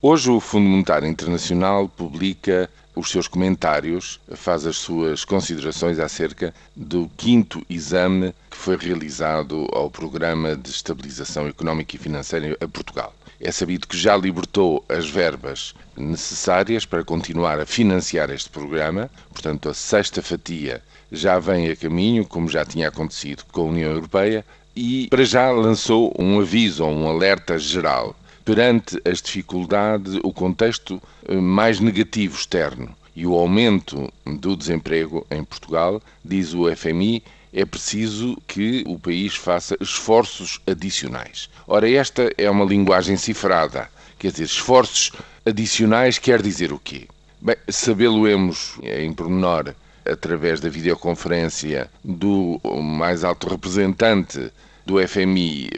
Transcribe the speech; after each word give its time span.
Hoje 0.00 0.30
o 0.30 0.38
Fundo 0.38 0.68
Monetário 0.68 1.08
Internacional 1.08 1.88
publica 1.88 2.70
os 2.94 3.10
seus 3.10 3.26
comentários, 3.26 4.20
faz 4.32 4.64
as 4.64 4.76
suas 4.76 5.24
considerações 5.24 5.98
acerca 5.98 6.54
do 6.76 7.10
quinto 7.16 7.66
exame 7.68 8.32
que 8.48 8.56
foi 8.56 8.76
realizado 8.76 9.66
ao 9.72 9.90
Programa 9.90 10.54
de 10.54 10.70
Estabilização 10.70 11.48
Económica 11.48 11.96
e 11.96 11.98
Financeira 11.98 12.56
a 12.60 12.68
Portugal. 12.68 13.12
É 13.40 13.50
sabido 13.50 13.88
que 13.88 13.98
já 13.98 14.16
libertou 14.16 14.84
as 14.88 15.10
verbas 15.10 15.74
necessárias 15.96 16.86
para 16.86 17.02
continuar 17.02 17.58
a 17.58 17.66
financiar 17.66 18.30
este 18.30 18.50
programa, 18.50 19.10
portanto, 19.30 19.68
a 19.68 19.74
sexta 19.74 20.22
fatia 20.22 20.80
já 21.10 21.40
vem 21.40 21.72
a 21.72 21.74
caminho, 21.74 22.24
como 22.24 22.48
já 22.48 22.64
tinha 22.64 22.86
acontecido 22.86 23.42
com 23.50 23.62
a 23.62 23.70
União 23.70 23.90
Europeia, 23.90 24.46
e 24.76 25.08
para 25.08 25.24
já 25.24 25.50
lançou 25.50 26.14
um 26.16 26.38
aviso 26.38 26.84
um 26.84 27.08
alerta 27.08 27.58
geral 27.58 28.14
perante 28.48 28.98
as 29.04 29.20
dificuldades, 29.20 30.14
o 30.22 30.32
contexto 30.32 31.02
eh, 31.26 31.34
mais 31.34 31.80
negativo 31.80 32.34
externo 32.34 32.96
e 33.14 33.26
o 33.26 33.34
aumento 33.34 34.10
do 34.24 34.56
desemprego 34.56 35.26
em 35.30 35.44
Portugal, 35.44 36.00
diz 36.24 36.54
o 36.54 36.74
FMI, 36.74 37.22
é 37.52 37.66
preciso 37.66 38.40
que 38.46 38.82
o 38.86 38.98
país 38.98 39.36
faça 39.36 39.76
esforços 39.82 40.62
adicionais. 40.66 41.50
Ora, 41.66 41.90
esta 41.90 42.32
é 42.38 42.48
uma 42.48 42.64
linguagem 42.64 43.18
cifrada. 43.18 43.90
Quer 44.18 44.30
dizer, 44.30 44.44
esforços 44.44 45.12
adicionais 45.44 46.16
quer 46.16 46.40
dizer 46.40 46.72
o 46.72 46.78
quê? 46.78 47.06
Bem, 47.42 47.56
sabê-lo-emos 47.68 48.78
em 48.82 49.12
pormenor 49.12 49.74
através 50.06 50.58
da 50.58 50.70
videoconferência 50.70 51.90
do 52.02 52.58
mais 52.82 53.24
alto 53.24 53.46
representante 53.46 54.50
do 54.86 55.06
FMI 55.06 55.68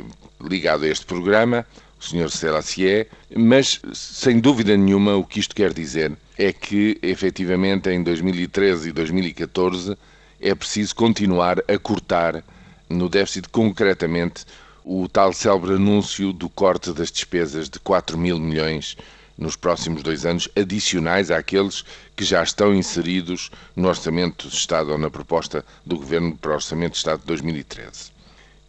ligado 0.40 0.84
a 0.84 0.88
este 0.88 1.04
programa, 1.04 1.66
Sr. 2.00 2.30
Selassie, 2.30 3.06
mas 3.36 3.80
sem 3.92 4.40
dúvida 4.40 4.76
nenhuma 4.76 5.16
o 5.16 5.24
que 5.24 5.38
isto 5.38 5.54
quer 5.54 5.72
dizer 5.72 6.16
é 6.38 6.52
que 6.52 6.98
efetivamente 7.02 7.90
em 7.90 8.02
2013 8.02 8.88
e 8.88 8.92
2014 8.92 9.96
é 10.40 10.54
preciso 10.54 10.96
continuar 10.96 11.58
a 11.68 11.78
cortar 11.78 12.42
no 12.88 13.08
déficit 13.08 13.48
concretamente 13.50 14.46
o 14.82 15.06
tal 15.06 15.32
célebre 15.34 15.74
anúncio 15.74 16.32
do 16.32 16.48
corte 16.48 16.92
das 16.92 17.12
despesas 17.12 17.68
de 17.68 17.78
4 17.78 18.16
mil 18.16 18.38
milhões 18.40 18.96
nos 19.36 19.56
próximos 19.56 20.02
dois 20.02 20.26
anos, 20.26 20.48
adicionais 20.54 21.30
àqueles 21.30 21.84
que 22.14 22.24
já 22.24 22.42
estão 22.42 22.74
inseridos 22.74 23.50
no 23.74 23.88
Orçamento 23.88 24.48
de 24.48 24.54
Estado 24.54 24.92
ou 24.92 24.98
na 24.98 25.10
proposta 25.10 25.64
do 25.84 25.96
Governo 25.96 26.36
para 26.36 26.50
o 26.50 26.54
Orçamento 26.54 26.92
de 26.92 26.98
Estado 26.98 27.20
de 27.20 27.26
2013. 27.26 28.12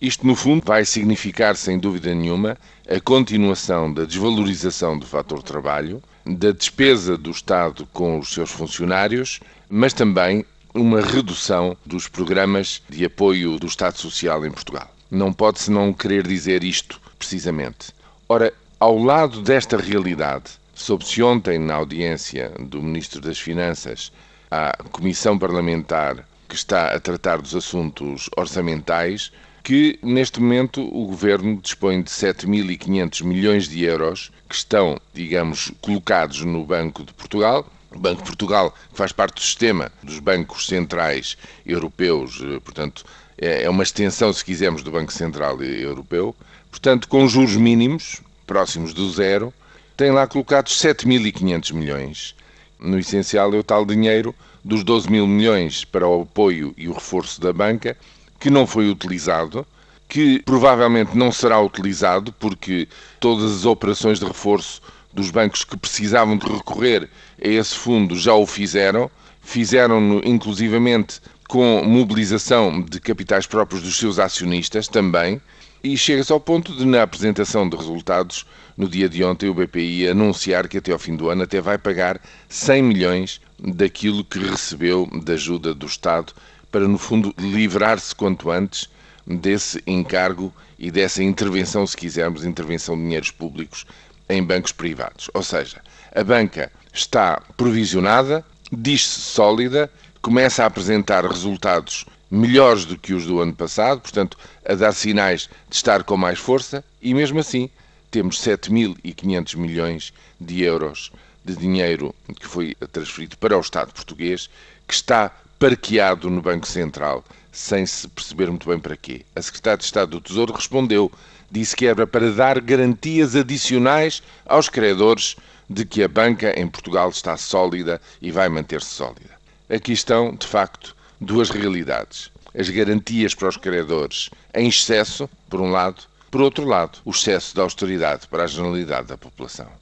Isto, 0.01 0.25
no 0.25 0.35
fundo, 0.35 0.63
vai 0.65 0.83
significar, 0.83 1.55
sem 1.55 1.77
dúvida 1.77 2.15
nenhuma, 2.15 2.57
a 2.89 2.99
continuação 2.99 3.93
da 3.93 4.03
desvalorização 4.03 4.97
do 4.97 5.05
fator 5.05 5.43
trabalho, 5.43 6.01
da 6.25 6.51
despesa 6.51 7.15
do 7.15 7.29
Estado 7.29 7.87
com 7.93 8.17
os 8.17 8.33
seus 8.33 8.49
funcionários, 8.49 9.39
mas 9.69 9.93
também 9.93 10.43
uma 10.73 11.01
redução 11.01 11.77
dos 11.85 12.07
programas 12.07 12.81
de 12.89 13.05
apoio 13.05 13.59
do 13.59 13.67
Estado 13.67 13.99
Social 13.99 14.43
em 14.43 14.49
Portugal. 14.51 14.91
Não 15.11 15.31
pode-se 15.31 15.69
não 15.69 15.93
querer 15.93 16.25
dizer 16.25 16.63
isto, 16.63 16.99
precisamente. 17.19 17.93
Ora, 18.27 18.51
ao 18.79 18.97
lado 18.97 19.41
desta 19.41 19.77
realidade, 19.77 20.51
soube-se 20.73 21.21
ontem 21.21 21.59
na 21.59 21.75
audiência 21.75 22.51
do 22.59 22.81
Ministro 22.81 23.21
das 23.21 23.37
Finanças 23.37 24.11
à 24.49 24.75
Comissão 24.91 25.37
Parlamentar 25.37 26.25
que 26.49 26.55
está 26.55 26.87
a 26.87 26.99
tratar 26.99 27.41
dos 27.41 27.55
assuntos 27.55 28.29
orçamentais, 28.35 29.31
que 29.63 29.99
neste 30.01 30.41
momento 30.41 30.81
o 30.81 31.05
governo 31.05 31.59
dispõe 31.61 32.01
de 32.01 32.09
7.500 32.09 33.23
milhões 33.23 33.67
de 33.67 33.83
euros 33.83 34.31
que 34.49 34.55
estão, 34.55 34.99
digamos, 35.13 35.71
colocados 35.81 36.41
no 36.41 36.65
Banco 36.65 37.03
de 37.03 37.13
Portugal. 37.13 37.65
O 37.93 37.99
Banco 37.99 38.21
de 38.21 38.27
Portugal 38.27 38.73
faz 38.93 39.11
parte 39.11 39.35
do 39.35 39.41
sistema 39.41 39.91
dos 40.01 40.19
bancos 40.19 40.65
centrais 40.65 41.37
europeus, 41.65 42.41
eh, 42.41 42.59
portanto, 42.59 43.05
é, 43.37 43.63
é 43.63 43.69
uma 43.69 43.83
extensão, 43.83 44.31
se 44.31 44.43
quisermos, 44.45 44.81
do 44.81 44.91
Banco 44.91 45.11
Central 45.11 45.61
Europeu. 45.61 46.35
Portanto, 46.69 47.07
com 47.07 47.27
juros 47.27 47.55
mínimos, 47.55 48.21
próximos 48.47 48.93
do 48.93 49.09
zero, 49.11 49.53
tem 49.97 50.11
lá 50.11 50.25
colocados 50.25 50.79
7.500 50.81 51.73
milhões. 51.73 52.35
No 52.79 52.97
essencial 52.97 53.53
é 53.53 53.57
o 53.57 53.63
tal 53.63 53.85
dinheiro 53.85 54.33
dos 54.63 54.83
12 54.83 55.09
mil 55.11 55.27
milhões 55.27 55.83
para 55.83 56.07
o 56.07 56.21
apoio 56.21 56.73
e 56.77 56.87
o 56.87 56.93
reforço 56.93 57.41
da 57.41 57.51
banca 57.51 57.97
que 58.41 58.49
não 58.49 58.65
foi 58.65 58.89
utilizado, 58.89 59.65
que 60.09 60.41
provavelmente 60.41 61.15
não 61.15 61.31
será 61.31 61.61
utilizado, 61.61 62.33
porque 62.33 62.87
todas 63.19 63.51
as 63.51 63.65
operações 63.65 64.19
de 64.19 64.25
reforço 64.25 64.81
dos 65.13 65.29
bancos 65.29 65.63
que 65.63 65.77
precisavam 65.77 66.35
de 66.35 66.47
recorrer 66.47 67.07
a 67.39 67.47
esse 67.47 67.75
fundo 67.75 68.15
já 68.15 68.33
o 68.33 68.47
fizeram, 68.47 69.11
fizeram-no 69.41 70.21
inclusivamente 70.25 71.21
com 71.47 71.83
mobilização 71.83 72.81
de 72.81 72.99
capitais 72.99 73.45
próprios 73.45 73.83
dos 73.83 73.95
seus 73.95 74.17
acionistas 74.17 74.87
também, 74.87 75.39
e 75.83 75.95
chega-se 75.95 76.31
ao 76.31 76.39
ponto 76.39 76.75
de, 76.75 76.85
na 76.85 77.03
apresentação 77.03 77.69
de 77.69 77.77
resultados, 77.77 78.45
no 78.75 78.89
dia 78.89 79.07
de 79.07 79.23
ontem, 79.23 79.49
o 79.49 79.53
BPI 79.53 80.07
anunciar 80.07 80.67
que 80.67 80.79
até 80.79 80.91
ao 80.91 80.99
fim 80.99 81.15
do 81.15 81.29
ano 81.29 81.43
até 81.43 81.61
vai 81.61 81.77
pagar 81.77 82.19
100 82.49 82.81
milhões 82.81 83.41
daquilo 83.59 84.23
que 84.23 84.39
recebeu 84.39 85.07
da 85.23 85.33
ajuda 85.33 85.75
do 85.75 85.85
Estado 85.85 86.33
para, 86.71 86.87
no 86.87 86.97
fundo, 86.97 87.33
livrar-se 87.37 88.15
quanto 88.15 88.49
antes 88.49 88.89
desse 89.27 89.81
encargo 89.85 90.53
e 90.79 90.89
dessa 90.89 91.23
intervenção, 91.23 91.85
se 91.85 91.95
quisermos, 91.95 92.45
intervenção 92.45 92.95
de 92.95 93.03
dinheiros 93.03 93.31
públicos 93.31 93.85
em 94.27 94.43
bancos 94.43 94.71
privados. 94.71 95.29
Ou 95.33 95.43
seja, 95.43 95.81
a 96.15 96.23
banca 96.23 96.71
está 96.93 97.41
provisionada, 97.55 98.43
diz-se 98.71 99.19
sólida, 99.21 99.91
começa 100.21 100.63
a 100.63 100.67
apresentar 100.67 101.25
resultados 101.25 102.05
melhores 102.29 102.85
do 102.85 102.97
que 102.97 103.13
os 103.13 103.25
do 103.25 103.41
ano 103.41 103.53
passado, 103.53 104.01
portanto, 104.01 104.37
a 104.65 104.73
dar 104.73 104.93
sinais 104.93 105.49
de 105.69 105.75
estar 105.75 106.03
com 106.03 106.15
mais 106.15 106.39
força, 106.39 106.83
e 107.01 107.13
mesmo 107.13 107.39
assim 107.39 107.69
temos 108.09 108.39
7.500 108.41 109.55
milhões 109.57 110.13
de 110.39 110.63
euros 110.63 111.11
de 111.43 111.55
dinheiro 111.55 112.15
que 112.39 112.47
foi 112.47 112.75
transferido 112.91 113.37
para 113.37 113.57
o 113.57 113.61
Estado 113.61 113.93
português, 113.93 114.49
que 114.87 114.93
está 114.93 115.31
parqueado 115.61 116.27
no 116.27 116.41
Banco 116.41 116.67
Central, 116.67 117.23
sem 117.51 117.85
se 117.85 118.07
perceber 118.07 118.47
muito 118.47 118.67
bem 118.67 118.79
para 118.79 118.97
quê. 118.97 119.23
A 119.35 119.41
Secretária 119.43 119.77
de 119.77 119.83
Estado 119.83 120.09
do 120.09 120.19
Tesouro 120.19 120.53
respondeu, 120.53 121.11
disse 121.51 121.75
que 121.75 121.85
era 121.85 122.07
para 122.07 122.31
dar 122.31 122.59
garantias 122.59 123.35
adicionais 123.35 124.23
aos 124.43 124.67
credores 124.69 125.35
de 125.69 125.85
que 125.85 126.01
a 126.01 126.07
banca 126.07 126.59
em 126.59 126.67
Portugal 126.67 127.11
está 127.11 127.37
sólida 127.37 128.01
e 128.19 128.31
vai 128.31 128.49
manter-se 128.49 128.89
sólida. 128.89 129.37
Aqui 129.69 129.91
estão, 129.91 130.33
de 130.33 130.47
facto, 130.47 130.95
duas 131.19 131.51
realidades. 131.51 132.31
As 132.57 132.67
garantias 132.67 133.35
para 133.35 133.49
os 133.49 133.57
credores 133.57 134.31
em 134.55 134.67
excesso, 134.67 135.29
por 135.47 135.61
um 135.61 135.69
lado, 135.69 136.05
por 136.31 136.41
outro 136.41 136.65
lado, 136.65 136.97
o 137.05 137.11
excesso 137.11 137.53
de 137.53 137.61
austeridade 137.61 138.27
para 138.27 138.45
a 138.45 138.47
generalidade 138.47 139.09
da 139.09 139.17
população. 139.17 139.80